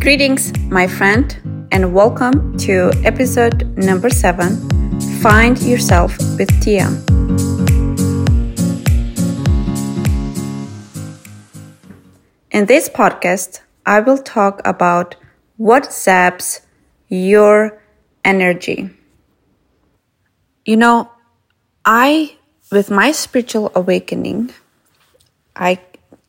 Greetings, 0.00 0.56
my 0.68 0.86
friend, 0.86 1.66
and 1.72 1.92
welcome 1.92 2.56
to 2.58 2.92
episode 3.04 3.76
number 3.76 4.08
seven 4.08 4.56
Find 5.20 5.60
Yourself 5.60 6.16
with 6.38 6.48
Tia. 6.62 6.86
In 12.52 12.66
this 12.66 12.88
podcast, 12.88 13.60
I 13.86 13.98
will 13.98 14.18
talk 14.18 14.62
about 14.64 15.16
what 15.56 15.82
zaps 15.88 16.60
your 17.08 17.82
energy. 18.24 18.90
You 20.64 20.76
know, 20.76 21.10
I, 21.84 22.36
with 22.70 22.88
my 22.88 23.10
spiritual 23.10 23.72
awakening, 23.74 24.54
I 25.56 25.80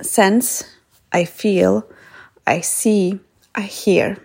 sense, 0.01 0.63
I 1.11 1.25
feel, 1.25 1.87
I 2.47 2.61
see, 2.61 3.19
I 3.55 3.61
hear. 3.61 4.17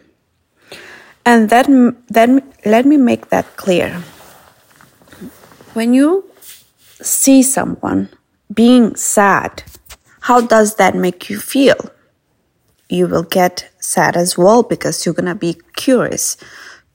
And 1.27 1.49
then, 1.51 1.97
then 2.09 2.53
let 2.65 2.85
me 2.87 2.97
make 2.97 3.31
that 3.31 3.57
clear. 3.57 4.03
When 5.73 5.95
you 5.95 6.31
see 7.01 7.43
someone 7.43 8.11
being 8.53 8.95
sad, 8.97 9.65
how 10.21 10.41
does 10.41 10.77
that 10.77 10.95
make 10.95 11.29
you 11.29 11.39
feel? 11.39 11.91
You 12.89 13.09
will 13.09 13.23
get 13.23 13.71
sad 13.79 14.17
as 14.17 14.39
well 14.39 14.63
because 14.63 15.05
you're 15.05 15.15
going 15.15 15.27
to 15.27 15.35
be 15.35 15.57
curious 15.77 16.37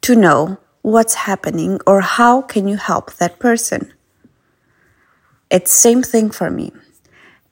to 0.01 0.15
know 0.15 0.57
what's 0.81 1.13
happening 1.13 1.79
or 1.85 2.01
how 2.01 2.41
can 2.41 2.67
you 2.67 2.77
help 2.77 3.13
that 3.15 3.39
person. 3.39 3.93
It's 5.49 5.71
same 5.71 6.03
thing 6.03 6.29
for 6.29 6.49
me. 6.49 6.71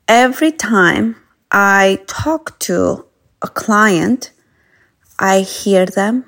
Every 0.08 0.52
time 0.52 1.16
I 1.52 2.00
talk 2.08 2.58
to 2.59 3.06
a 3.41 3.47
client, 3.47 4.31
I 5.20 5.42
hear 5.42 5.86
them, 5.86 6.26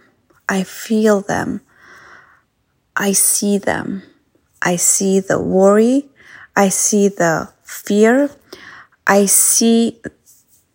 I 0.47 0.63
feel 0.63 1.21
them, 1.21 1.61
I 2.95 3.13
see 3.13 3.57
them. 3.57 4.03
I 4.61 4.75
see 4.75 5.19
the 5.19 5.39
worry, 5.39 6.09
I 6.55 6.69
see 6.69 7.07
the 7.07 7.49
fear, 7.63 8.29
I 9.07 9.25
see 9.25 10.01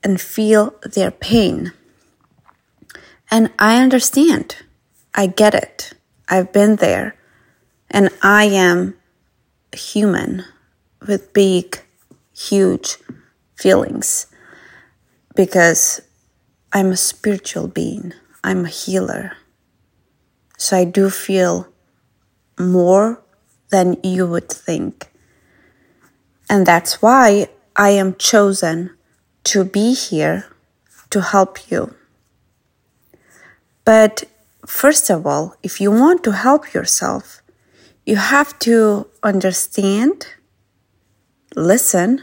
and 0.03 0.21
feel 0.21 0.75
their 0.83 1.11
pain. 1.11 1.73
And 3.31 3.51
I 3.59 3.83
understand. 3.83 4.57
I 5.15 5.27
get 5.27 5.55
it. 5.55 5.93
I've 6.29 6.53
been 6.53 6.77
there. 6.77 7.17
And 7.91 8.11
I 8.23 8.45
am 8.45 8.97
human 9.73 10.45
with 11.07 11.33
big, 11.33 11.81
huge 12.37 12.97
feelings 13.57 14.27
because 15.35 16.01
I'm 16.77 16.91
a 16.91 16.97
spiritual 16.97 17.69
being, 17.69 18.15
I'm 18.43 18.65
a 18.65 18.69
healer. 18.69 19.37
So 20.59 20.77
I 20.77 20.83
do 20.85 21.09
feel 21.09 21.69
more 22.59 23.23
than 23.71 23.97
you 24.03 24.27
would 24.27 24.49
think. 24.49 25.13
And 26.51 26.67
that's 26.67 27.01
why 27.01 27.47
I 27.77 27.91
am 27.91 28.17
chosen 28.17 28.91
to 29.45 29.65
be 29.65 29.95
here 29.95 30.47
to 31.11 31.21
help 31.21 31.71
you. 31.71 31.95
But 33.85 34.25
first 34.67 35.11
of 35.11 35.29
all, 35.29 35.55
if 35.63 35.81
you 35.81 35.93
want 35.93 36.25
to 36.25 36.33
help 36.33 36.75
yourself, 36.75 37.41
you 38.05 38.17
have 38.17 38.59
to 38.61 39.07
understand, 39.23 40.27
listen, 41.55 42.21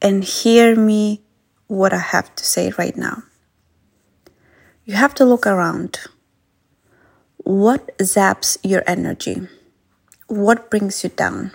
and 0.00 0.22
hear 0.22 0.76
me 0.76 1.22
what 1.70 1.92
I 1.92 1.98
have 1.98 2.34
to 2.34 2.44
say 2.44 2.72
right 2.76 2.96
now. 2.96 3.22
You 4.84 4.94
have 4.94 5.14
to 5.14 5.24
look 5.24 5.46
around. 5.46 6.00
What 7.36 7.96
zaps 7.98 8.58
your 8.64 8.82
energy? 8.88 9.46
What 10.26 10.68
brings 10.68 11.04
you 11.04 11.10
down? 11.10 11.52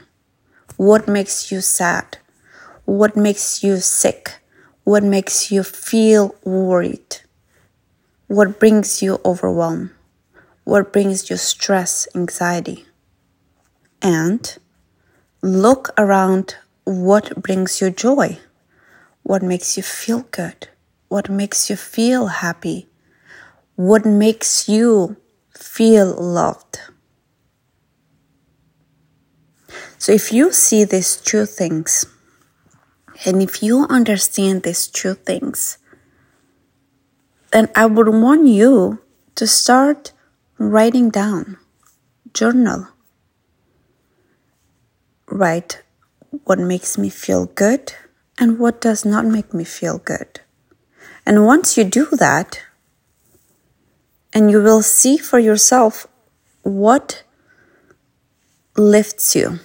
What 0.77 1.09
makes 1.09 1.51
you 1.51 1.59
sad? 1.59 2.17
What 2.85 3.17
makes 3.17 3.61
you 3.61 3.77
sick? 3.77 4.39
What 4.85 5.03
makes 5.03 5.51
you 5.51 5.63
feel 5.63 6.33
worried? 6.45 7.17
What 8.27 8.57
brings 8.57 9.01
you 9.01 9.19
overwhelmed? 9.25 9.89
What 10.63 10.93
brings 10.93 11.29
you 11.29 11.35
stress, 11.35 12.07
anxiety? 12.15 12.85
And 14.01 14.57
look 15.41 15.89
around 15.97 16.55
what 16.85 17.35
brings 17.41 17.81
you 17.81 17.91
joy 17.91 18.39
what 19.25 19.41
makes 19.41 19.75
you 19.75 19.81
feel 19.81 20.21
good, 20.29 20.67
what 21.07 21.31
makes 21.31 21.67
you 21.67 21.75
feel 21.75 22.27
happy, 22.27 22.87
what 23.75 24.05
makes 24.05 24.69
you 24.69 25.17
feel 25.49 26.13
loved. 26.13 26.79
So, 29.97 30.11
if 30.11 30.31
you 30.31 30.51
see 30.51 30.83
these 30.83 31.17
two 31.17 31.47
things, 31.47 32.05
and 33.25 33.41
if 33.41 33.63
you 33.63 33.87
understand 33.89 34.61
these 34.61 34.85
two 34.85 35.15
things, 35.15 35.79
then 37.51 37.69
I 37.75 37.87
would 37.87 38.09
want 38.09 38.47
you 38.47 39.01
to 39.33 39.47
start 39.47 40.11
writing 40.59 41.09
down, 41.09 41.57
journal. 42.31 42.89
Write 45.31 45.81
what 46.43 46.59
makes 46.59 46.95
me 46.99 47.09
feel 47.09 47.47
good 47.47 47.95
and 48.37 48.59
what 48.59 48.81
does 48.81 49.05
not 49.05 49.25
make 49.25 49.53
me 49.53 49.63
feel 49.63 49.97
good. 49.97 50.41
And 51.25 51.45
once 51.45 51.77
you 51.77 51.83
do 51.83 52.05
that, 52.11 52.61
and 54.33 54.51
you 54.51 54.61
will 54.61 54.81
see 54.81 55.17
for 55.17 55.39
yourself 55.39 56.07
what 56.63 57.23
lifts 58.77 59.35
you, 59.35 59.59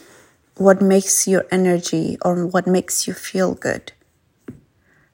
what 0.57 0.81
makes 0.81 1.27
your 1.27 1.45
energy, 1.51 2.17
or 2.25 2.47
what 2.47 2.67
makes 2.67 3.07
you 3.07 3.15
feel 3.15 3.55
good. 3.55 3.93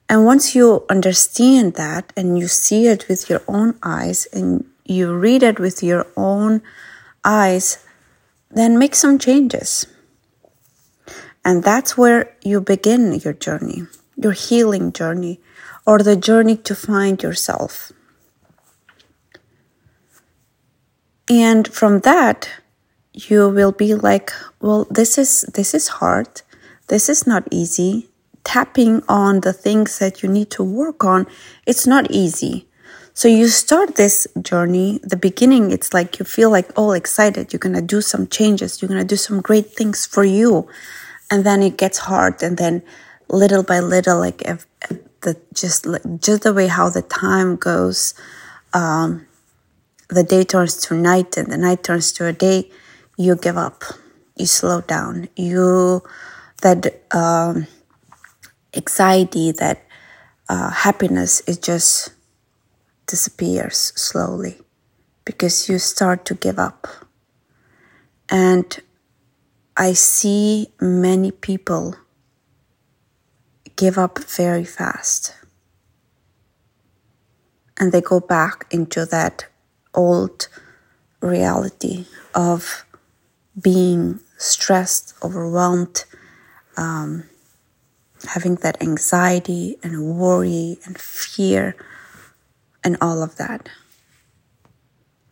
And 0.07 0.25
once 0.25 0.55
you 0.55 0.85
understand 0.89 1.73
that 1.73 2.13
and 2.15 2.37
you 2.39 2.47
see 2.47 2.87
it 2.87 3.07
with 3.09 3.29
your 3.29 3.41
own 3.47 3.77
eyes 3.83 4.27
and 4.31 4.65
you 4.85 5.13
read 5.13 5.43
it 5.43 5.59
with 5.59 5.83
your 5.83 6.07
own 6.15 6.61
eyes, 7.25 7.83
then 8.49 8.79
make 8.79 8.95
some 8.95 9.19
changes. 9.19 9.85
And 11.47 11.63
that's 11.63 11.97
where 11.97 12.35
you 12.43 12.59
begin 12.59 13.13
your 13.23 13.31
journey, 13.31 13.83
your 14.17 14.33
healing 14.33 14.91
journey, 14.91 15.39
or 15.85 15.99
the 15.99 16.17
journey 16.17 16.57
to 16.57 16.75
find 16.75 17.23
yourself. 17.23 17.93
And 21.29 21.65
from 21.65 22.01
that, 22.01 22.49
you 23.13 23.47
will 23.47 23.71
be 23.71 23.95
like, 23.95 24.33
well, 24.59 24.87
this 24.91 25.17
is, 25.17 25.43
this 25.53 25.73
is 25.73 25.87
hard. 25.87 26.41
This 26.89 27.07
is 27.07 27.25
not 27.25 27.47
easy. 27.49 28.09
Tapping 28.43 29.01
on 29.07 29.39
the 29.39 29.53
things 29.53 29.99
that 29.99 30.21
you 30.21 30.27
need 30.27 30.51
to 30.51 30.63
work 30.65 31.05
on, 31.05 31.27
it's 31.65 31.87
not 31.87 32.11
easy. 32.11 32.67
So 33.13 33.29
you 33.29 33.47
start 33.47 33.95
this 33.95 34.27
journey, 34.41 34.99
the 35.01 35.15
beginning, 35.15 35.71
it's 35.71 35.93
like 35.93 36.19
you 36.19 36.25
feel 36.25 36.51
like 36.51 36.77
all 36.77 36.91
excited. 36.91 37.53
You're 37.53 37.59
going 37.59 37.73
to 37.75 37.81
do 37.81 38.01
some 38.01 38.27
changes. 38.27 38.81
You're 38.81 38.89
going 38.89 38.99
to 38.99 39.07
do 39.07 39.15
some 39.15 39.39
great 39.39 39.71
things 39.71 40.05
for 40.05 40.25
you 40.25 40.67
and 41.29 41.45
then 41.45 41.61
it 41.61 41.77
gets 41.77 41.97
hard 41.99 42.41
and 42.41 42.57
then 42.57 42.81
little 43.29 43.63
by 43.63 43.79
little 43.79 44.19
like 44.19 44.41
if, 44.43 44.65
the 45.21 45.35
just 45.53 45.87
just 46.19 46.43
the 46.43 46.53
way 46.53 46.67
how 46.67 46.89
the 46.89 47.01
time 47.01 47.55
goes 47.55 48.13
um, 48.73 49.25
the 50.09 50.23
day 50.23 50.43
turns 50.43 50.77
to 50.77 50.95
night 50.95 51.35
and 51.37 51.51
the 51.51 51.57
night 51.57 51.83
turns 51.83 52.11
to 52.13 52.25
a 52.25 52.33
day 52.33 52.69
you 53.17 53.35
give 53.35 53.57
up. 53.57 53.83
You 54.35 54.45
slow 54.45 54.81
down. 54.81 55.27
You 55.35 56.03
that 56.61 57.01
um, 57.11 57.67
anxiety 58.75 59.51
that 59.51 59.83
uh, 60.47 60.69
happiness 60.69 61.41
it 61.47 61.61
just 61.61 62.13
disappears 63.07 63.77
slowly 63.95 64.59
because 65.25 65.67
you 65.67 65.79
start 65.79 66.25
to 66.25 66.35
give 66.35 66.59
up. 66.59 66.87
And 68.29 68.79
I 69.79 69.93
see 69.93 70.69
many 70.81 71.29
people 71.29 71.95
give 73.75 73.99
up 73.99 74.17
very 74.17 74.65
fast 74.65 75.35
and 77.77 77.91
they 77.91 78.01
go 78.01 78.19
back 78.19 78.65
into 78.71 79.05
that 79.05 79.45
old 79.93 80.47
reality 81.21 82.07
of 82.33 82.85
being 83.61 84.19
stressed, 84.39 85.13
overwhelmed, 85.23 86.05
um, 86.75 87.25
having 88.29 88.55
that 88.55 88.81
anxiety 88.81 89.77
and 89.83 90.17
worry 90.17 90.79
and 90.85 90.97
fear 90.97 91.75
and 92.83 92.97
all 92.99 93.21
of 93.21 93.35
that. 93.35 93.69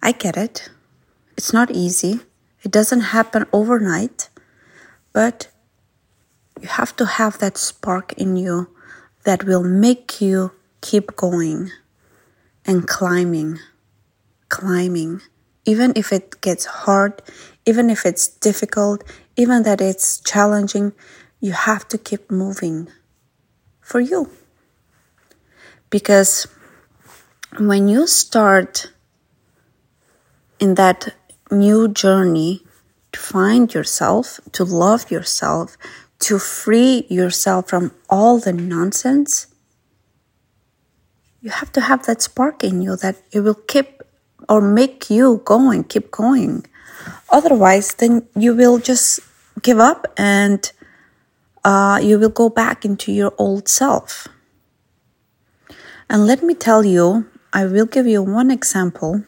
I 0.03 0.11
get 0.11 0.37
it. 0.37 0.69
It's 1.35 1.51
not 1.51 1.71
easy. 1.71 2.19
It 2.61 2.69
doesn't 2.69 3.01
happen 3.01 3.47
overnight. 3.51 4.29
But 5.15 5.47
you 6.59 6.67
have 6.67 6.93
to 6.97 7.05
have 7.05 7.39
that 7.39 7.57
spark 7.57 8.11
in 8.17 8.35
you 8.35 8.67
that 9.23 9.45
will 9.45 9.63
make 9.63 10.19
you 10.19 10.51
keep 10.81 11.15
going, 11.15 11.71
and 12.65 12.85
climbing, 12.85 13.59
climbing, 14.49 15.21
even 15.63 15.93
if 15.95 16.11
it 16.11 16.41
gets 16.41 16.65
hard, 16.65 17.21
even 17.65 17.89
if 17.89 18.05
it's 18.05 18.27
difficult, 18.27 19.05
even 19.37 19.63
that 19.63 19.79
it's 19.79 20.19
challenging, 20.19 20.91
you 21.39 21.53
have 21.53 21.87
to 21.87 21.97
keep 21.97 22.29
moving 22.29 22.89
for 23.79 24.01
you. 24.01 24.29
Because 25.89 26.45
when 27.57 27.87
you 27.87 28.05
start 28.05 28.91
in 30.59 30.75
that 30.75 31.15
new 31.49 31.87
journey 31.87 32.64
to 33.15 33.21
find 33.21 33.73
yourself, 33.73 34.41
to 34.51 34.65
love 34.65 35.09
yourself, 35.09 35.77
to 36.19 36.37
free 36.37 37.05
yourself 37.09 37.69
from 37.69 37.93
all 38.09 38.39
the 38.39 38.51
nonsense, 38.51 39.47
you 41.41 41.49
have 41.49 41.71
to 41.71 41.79
have 41.79 42.05
that 42.07 42.21
spark 42.21 42.61
in 42.61 42.81
you 42.81 42.97
that 42.97 43.15
it 43.31 43.39
will 43.39 43.61
keep 43.71 44.01
or 44.49 44.59
make 44.59 45.09
you 45.09 45.41
going, 45.45 45.85
keep 45.85 46.11
going. 46.11 46.65
Otherwise, 47.29 47.93
then 47.95 48.27
you 48.35 48.53
will 48.53 48.79
just 48.79 49.21
give 49.61 49.79
up 49.79 50.05
and 50.17 50.71
uh, 51.63 51.97
you 52.03 52.19
will 52.19 52.35
go 52.43 52.49
back 52.49 52.83
into 52.83 53.13
your 53.13 53.33
old 53.37 53.69
self. 53.69 54.27
And 56.09 56.27
let 56.27 56.43
me 56.43 56.53
tell 56.53 56.83
you, 56.83 57.27
I 57.53 57.65
will 57.65 57.85
give 57.85 58.07
you 58.07 58.21
one 58.21 58.51
example 58.51 59.23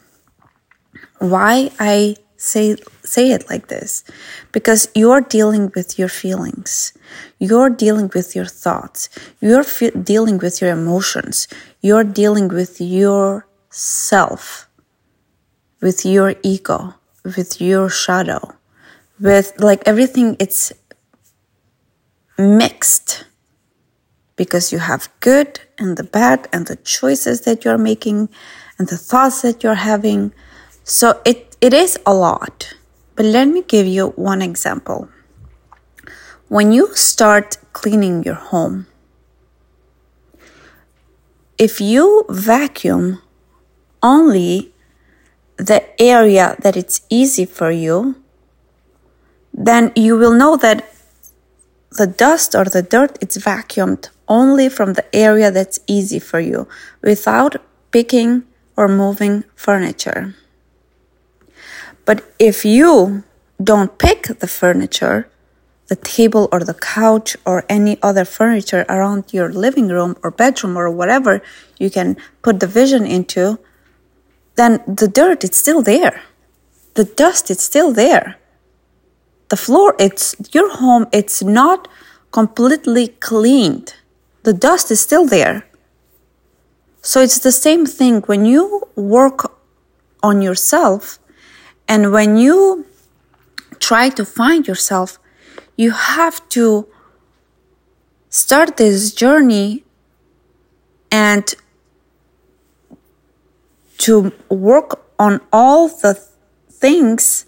why 1.18 1.70
I 1.80 2.16
say 2.38 2.76
say 3.02 3.32
it 3.32 3.50
like 3.50 3.66
this. 3.68 4.04
Because 4.52 4.88
you're 4.94 5.20
dealing 5.20 5.70
with 5.74 5.98
your 5.98 6.08
feelings. 6.08 6.94
You're 7.38 7.68
dealing 7.68 8.10
with 8.14 8.34
your 8.34 8.46
thoughts. 8.46 9.10
You're 9.40 9.64
fe- 9.64 9.90
dealing 9.90 10.38
with 10.38 10.62
your 10.62 10.70
emotions. 10.70 11.48
You're 11.82 12.04
dealing 12.04 12.48
with 12.48 12.80
yourself. 12.80 14.68
With 15.82 16.06
your 16.06 16.36
ego. 16.42 16.94
With 17.24 17.60
your 17.60 17.90
shadow. 17.90 18.54
With 19.20 19.52
like 19.58 19.82
everything 19.86 20.36
it's 20.38 20.72
mixed. 22.38 23.24
Because 24.36 24.72
you 24.72 24.78
have 24.78 25.08
good 25.18 25.60
and 25.76 25.96
the 25.96 26.04
bad 26.04 26.48
and 26.52 26.68
the 26.68 26.76
choices 26.76 27.40
that 27.40 27.64
you're 27.64 27.78
making 27.78 28.28
and 28.78 28.86
the 28.86 28.96
thoughts 28.96 29.42
that 29.42 29.64
you're 29.64 29.74
having. 29.74 30.32
So 30.84 31.20
it 31.24 31.47
it 31.60 31.74
is 31.74 31.98
a 32.06 32.14
lot, 32.14 32.74
but 33.16 33.24
let 33.26 33.48
me 33.48 33.62
give 33.62 33.86
you 33.86 34.08
one 34.10 34.42
example. 34.42 35.08
When 36.48 36.72
you 36.72 36.94
start 36.94 37.58
cleaning 37.72 38.22
your 38.22 38.36
home, 38.36 38.86
if 41.58 41.80
you 41.80 42.24
vacuum 42.28 43.20
only 44.02 44.72
the 45.56 45.82
area 46.00 46.56
that 46.60 46.76
it's 46.76 47.00
easy 47.10 47.44
for 47.44 47.70
you, 47.72 48.14
then 49.52 49.90
you 49.96 50.16
will 50.16 50.32
know 50.32 50.56
that 50.56 50.88
the 51.90 52.06
dust 52.06 52.54
or 52.54 52.64
the 52.66 52.82
dirt 52.82 53.18
is 53.20 53.42
vacuumed 53.42 54.08
only 54.28 54.68
from 54.68 54.92
the 54.92 55.04
area 55.12 55.50
that's 55.50 55.80
easy 55.88 56.20
for 56.20 56.38
you 56.38 56.68
without 57.02 57.56
picking 57.90 58.44
or 58.76 58.86
moving 58.86 59.42
furniture. 59.56 60.36
But 62.08 62.24
if 62.38 62.64
you 62.64 63.22
don't 63.62 63.98
pick 63.98 64.28
the 64.40 64.46
furniture, 64.46 65.28
the 65.88 65.96
table 65.96 66.48
or 66.50 66.60
the 66.60 66.72
couch 66.72 67.36
or 67.44 67.66
any 67.68 67.98
other 68.02 68.24
furniture 68.24 68.86
around 68.88 69.24
your 69.30 69.52
living 69.52 69.88
room 69.88 70.16
or 70.22 70.30
bedroom 70.30 70.78
or 70.78 70.90
whatever 70.90 71.42
you 71.78 71.90
can 71.90 72.16
put 72.40 72.60
the 72.60 72.66
vision 72.66 73.04
into, 73.04 73.58
then 74.56 74.80
the 74.86 75.06
dirt 75.06 75.44
is 75.44 75.54
still 75.54 75.82
there. 75.82 76.22
The 76.94 77.04
dust 77.04 77.50
is 77.50 77.60
still 77.60 77.92
there. 77.92 78.38
The 79.50 79.58
floor, 79.58 79.94
it's 79.98 80.34
your 80.54 80.74
home, 80.76 81.08
it's 81.12 81.42
not 81.42 81.88
completely 82.32 83.08
cleaned. 83.08 83.92
The 84.44 84.54
dust 84.54 84.90
is 84.90 85.00
still 85.00 85.26
there. 85.26 85.66
So 87.02 87.20
it's 87.20 87.38
the 87.38 87.52
same 87.52 87.84
thing 87.84 88.22
when 88.22 88.46
you 88.46 88.88
work 88.96 89.52
on 90.22 90.40
yourself 90.40 91.18
and 91.88 92.12
when 92.12 92.36
you 92.36 92.86
try 93.80 94.10
to 94.10 94.24
find 94.24 94.68
yourself, 94.68 95.18
you 95.76 95.92
have 95.92 96.46
to 96.50 96.86
start 98.28 98.76
this 98.76 99.12
journey 99.14 99.84
and 101.10 101.54
to 103.96 104.32
work 104.50 105.02
on 105.18 105.40
all 105.50 105.88
the 105.88 106.14
things, 106.70 107.46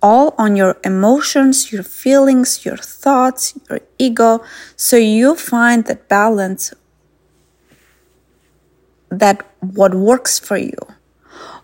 all 0.00 0.34
on 0.38 0.54
your 0.54 0.76
emotions, 0.84 1.72
your 1.72 1.82
feelings, 1.82 2.64
your 2.64 2.76
thoughts, 2.76 3.58
your 3.68 3.80
ego, 3.98 4.42
so 4.76 4.96
you 4.96 5.34
find 5.34 5.86
that 5.86 6.08
balance 6.08 6.72
that 9.10 9.44
what 9.60 9.94
works 9.94 10.38
for 10.38 10.56
you 10.56 10.78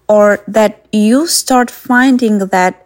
or 0.08 0.42
that 0.46 0.86
you 0.92 1.26
start 1.26 1.70
finding 1.70 2.38
that 2.38 2.84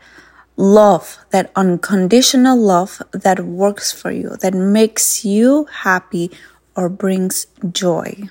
love, 0.57 1.19
that 1.31 1.51
unconditional 1.57 2.57
love 2.57 3.03
that 3.13 3.41
works 3.41 3.93
for 3.93 4.11
you, 4.11 4.37
that 4.41 4.55
makes 4.55 5.25
you 5.25 5.67
happy 5.83 6.31
or 6.77 6.89
brings 6.89 7.47
joy. 7.73 8.29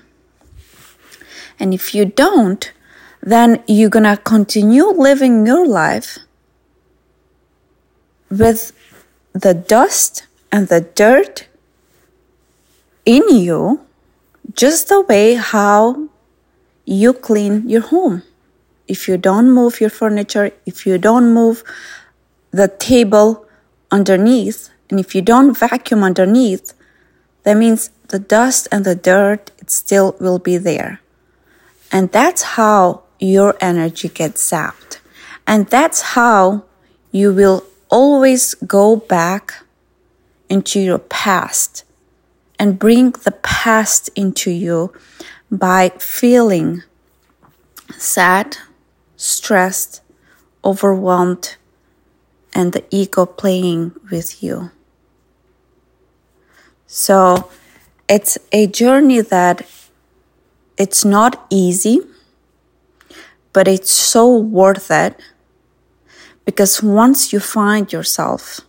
And 1.58 1.74
if 1.74 1.94
you 1.94 2.04
don't, 2.04 2.72
then 3.20 3.62
you're 3.66 3.90
gonna 3.90 4.16
continue 4.16 4.86
living 4.86 5.46
your 5.46 5.66
life 5.66 6.18
with 8.30 8.72
the 9.32 9.54
dust 9.54 10.26
and 10.52 10.68
the 10.68 10.80
dirt 10.80 11.46
in 13.04 13.28
you, 13.28 13.80
just 14.54 14.88
the 14.88 15.00
way 15.00 15.34
how 15.34 16.08
you 16.84 17.12
clean 17.12 17.68
your 17.68 17.82
home 17.82 18.22
if 18.88 19.06
you 19.06 19.16
don't 19.16 19.50
move 19.50 19.80
your 19.80 19.90
furniture, 19.90 20.50
if 20.66 20.86
you 20.86 20.98
don't 20.98 21.32
move 21.32 21.62
the 22.50 22.68
table 22.68 23.46
underneath, 23.90 24.70
and 24.90 24.98
if 24.98 25.14
you 25.14 25.22
don't 25.22 25.56
vacuum 25.56 26.02
underneath, 26.02 26.72
that 27.42 27.56
means 27.56 27.90
the 28.08 28.18
dust 28.18 28.66
and 28.72 28.84
the 28.84 28.94
dirt 28.94 29.50
it 29.58 29.70
still 29.70 30.16
will 30.18 30.38
be 30.38 30.56
there. 30.56 31.00
And 31.92 32.10
that's 32.10 32.42
how 32.56 33.02
your 33.18 33.56
energy 33.60 34.08
gets 34.08 34.50
zapped. 34.50 34.98
And 35.46 35.66
that's 35.68 36.00
how 36.14 36.64
you 37.12 37.32
will 37.32 37.64
always 37.88 38.54
go 38.54 38.96
back 38.96 39.62
into 40.48 40.80
your 40.80 40.98
past 40.98 41.84
and 42.58 42.78
bring 42.78 43.12
the 43.12 43.32
past 43.42 44.10
into 44.14 44.50
you 44.50 44.92
by 45.50 45.90
feeling 45.98 46.82
sad, 47.96 48.58
stressed, 49.18 50.00
overwhelmed, 50.64 51.56
and 52.54 52.72
the 52.72 52.84
ego 52.90 53.26
playing 53.26 53.92
with 54.10 54.42
you. 54.42 54.70
So 56.86 57.50
it's 58.08 58.38
a 58.52 58.66
journey 58.66 59.20
that 59.20 59.68
it's 60.78 61.04
not 61.04 61.46
easy, 61.50 62.00
but 63.52 63.68
it's 63.68 63.90
so 63.90 64.34
worth 64.34 64.90
it 64.90 65.20
because 66.46 66.82
once 66.82 67.30
you 67.30 67.40
find 67.40 67.92
yourself, 67.92 68.62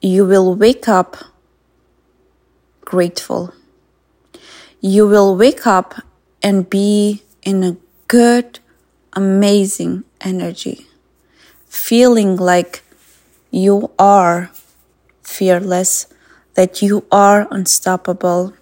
you 0.00 0.26
will 0.26 0.56
wake 0.56 0.88
up 0.88 1.16
grateful. 2.80 3.54
You 4.80 5.06
will 5.06 5.36
wake 5.36 5.66
up 5.66 5.94
and 6.42 6.68
be 6.68 7.22
in 7.42 7.62
a 7.62 7.76
good, 8.08 8.58
amazing 9.12 10.04
energy, 10.20 10.86
feeling 11.66 12.36
like 12.36 12.82
you 13.50 13.90
are 13.98 14.50
fearless, 15.22 16.06
that 16.54 16.82
you 16.82 17.04
are 17.10 17.48
unstoppable, 17.50 18.52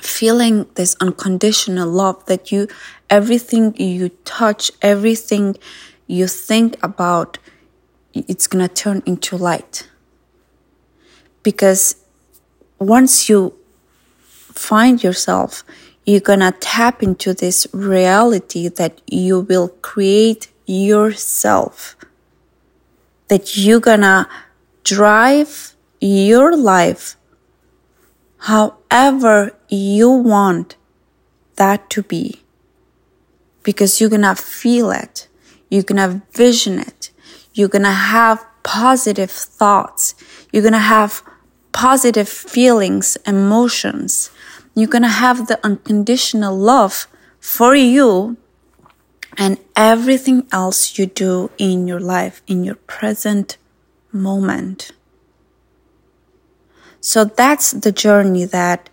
feeling 0.00 0.66
this 0.74 0.96
unconditional 1.00 1.88
love 1.88 2.24
that 2.26 2.50
you, 2.50 2.66
everything 3.08 3.74
you 3.76 4.08
touch, 4.24 4.70
everything 4.82 5.56
you 6.06 6.26
think 6.26 6.76
about, 6.82 7.38
it's 8.12 8.46
gonna 8.46 8.68
turn 8.68 9.02
into 9.06 9.36
light. 9.36 9.88
Because 11.42 11.96
once 12.78 13.28
you 13.28 13.54
find 14.54 15.02
yourself 15.02 15.64
you're 16.04 16.20
gonna 16.20 16.52
tap 16.60 17.02
into 17.02 17.32
this 17.32 17.66
reality 17.72 18.68
that 18.68 19.00
you 19.06 19.40
will 19.40 19.68
create 19.80 20.48
yourself, 20.66 21.96
that 23.28 23.56
you're 23.56 23.80
gonna 23.80 24.28
drive 24.82 25.74
your 26.00 26.56
life 26.56 27.16
however 28.38 29.56
you 29.68 30.10
want 30.10 30.76
that 31.56 31.88
to 31.88 32.02
be. 32.02 32.42
Because 33.62 34.00
you're 34.00 34.10
gonna 34.10 34.34
feel 34.34 34.90
it, 34.90 35.28
you're 35.70 35.82
gonna 35.82 36.22
vision 36.32 36.78
it, 36.78 37.10
you're 37.54 37.68
gonna 37.68 37.92
have 37.92 38.44
positive 38.62 39.30
thoughts, 39.30 40.14
you're 40.52 40.62
gonna 40.62 40.78
have 40.78 41.22
positive 41.72 42.28
feelings, 42.28 43.16
emotions, 43.26 44.30
you're 44.74 44.88
gonna 44.88 45.08
have 45.08 45.46
the 45.46 45.58
unconditional 45.64 46.56
love 46.56 47.06
for 47.40 47.74
you 47.74 48.36
and 49.36 49.58
everything 49.76 50.46
else 50.52 50.98
you 50.98 51.06
do 51.06 51.50
in 51.58 51.86
your 51.86 52.00
life, 52.00 52.42
in 52.46 52.64
your 52.64 52.74
present 52.74 53.56
moment. 54.12 54.92
So 57.00 57.24
that's 57.24 57.72
the 57.72 57.92
journey 57.92 58.44
that 58.46 58.88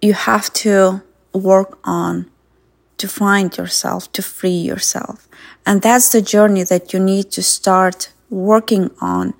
you 0.00 0.14
have 0.14 0.52
to 0.54 1.02
work 1.32 1.78
on 1.84 2.30
to 2.98 3.08
find 3.08 3.56
yourself, 3.56 4.10
to 4.12 4.22
free 4.22 4.50
yourself. 4.50 5.28
And 5.66 5.82
that's 5.82 6.10
the 6.10 6.22
journey 6.22 6.62
that 6.64 6.92
you 6.92 7.00
need 7.00 7.30
to 7.32 7.42
start 7.42 8.12
working 8.30 8.90
on 9.00 9.34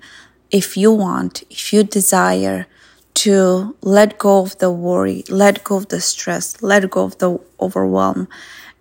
if 0.51 0.77
you 0.77 0.91
want, 0.91 1.43
if 1.49 1.73
you 1.73 1.83
desire 1.83 2.67
to 3.15 3.75
let 3.81 4.17
go 4.17 4.41
of 4.41 4.57
the 4.57 4.71
worry, 4.71 5.23
let 5.29 5.63
go 5.63 5.77
of 5.77 5.89
the 5.89 6.01
stress, 6.01 6.61
let 6.61 6.89
go 6.89 7.03
of 7.03 7.17
the 7.19 7.39
overwhelm, 7.59 8.27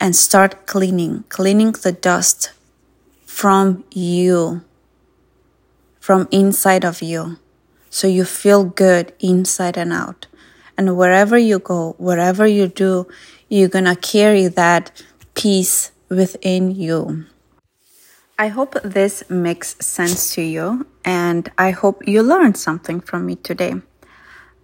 and 0.00 0.16
start 0.16 0.66
cleaning, 0.66 1.24
cleaning 1.28 1.72
the 1.72 1.92
dust 1.92 2.52
from 3.26 3.84
you, 3.90 4.62
from 6.00 6.28
inside 6.30 6.84
of 6.84 7.02
you. 7.02 7.38
So 7.90 8.06
you 8.06 8.24
feel 8.24 8.64
good 8.64 9.12
inside 9.20 9.76
and 9.76 9.92
out. 9.92 10.26
And 10.76 10.96
wherever 10.96 11.36
you 11.36 11.58
go, 11.58 11.94
wherever 11.98 12.46
you 12.46 12.66
do, 12.68 13.06
you're 13.48 13.68
to 13.68 13.96
carry 13.96 14.46
that 14.48 15.02
peace 15.34 15.92
within 16.08 16.70
you. 16.74 17.26
I 18.38 18.48
hope 18.48 18.74
this 18.82 19.22
makes 19.28 19.76
sense 19.84 20.34
to 20.34 20.42
you, 20.42 20.86
and 21.04 21.50
I 21.58 21.70
hope 21.70 22.08
you 22.08 22.22
learned 22.22 22.56
something 22.56 23.00
from 23.00 23.26
me 23.26 23.36
today. 23.36 23.74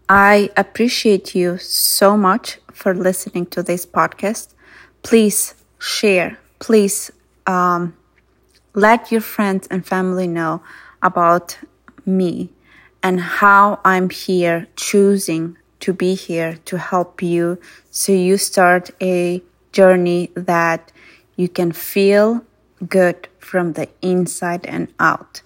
I 0.09 0.51
appreciate 0.57 1.35
you 1.35 1.59
so 1.59 2.17
much 2.17 2.59
for 2.73 2.95
listening 2.95 3.45
to 3.47 3.63
this 3.63 3.85
podcast. 3.85 4.55
Please 5.03 5.55
share, 5.79 6.39
please 6.61 7.11
um, 7.47 7.95
let 8.75 9.13
your 9.13 9.21
friends 9.21 9.67
and 9.71 9.85
family 9.85 10.27
know 10.27 10.63
about 11.03 11.59
me 12.07 12.51
and 13.03 13.21
how 13.21 13.81
I'm 13.85 14.09
here 14.09 14.67
choosing 14.77 15.59
to 15.81 15.93
be 15.93 16.15
here 16.15 16.59
to 16.65 16.79
help 16.79 17.23
you 17.23 17.59
so 17.91 18.13
you 18.13 18.39
start 18.39 18.91
a 19.03 19.43
journey 19.73 20.31
that 20.35 20.91
you 21.37 21.49
can 21.49 21.71
feel 21.71 22.45
good 22.89 23.29
from 23.39 23.75
the 23.75 23.89
inside 24.01 24.65
and 24.67 24.89
out. 24.99 25.43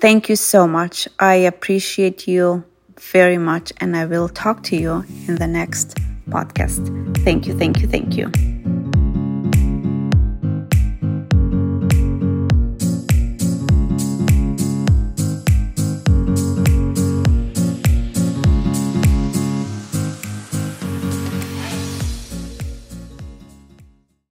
Thank 0.00 0.28
you 0.28 0.36
so 0.36 0.66
much. 0.66 1.06
I 1.18 1.34
appreciate 1.34 2.26
you 2.26 2.64
very 3.00 3.38
much, 3.38 3.72
and 3.78 3.96
I 3.96 4.06
will 4.06 4.28
talk 4.28 4.62
to 4.64 4.76
you 4.76 5.04
in 5.28 5.36
the 5.36 5.46
next 5.46 5.96
podcast. 6.28 6.82
Thank 7.24 7.46
you, 7.46 7.58
thank 7.58 7.80
you, 7.80 7.88
thank 7.88 8.16
you. 8.16 8.51